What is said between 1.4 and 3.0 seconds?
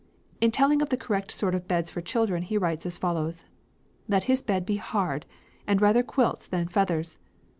of beds for children he writes as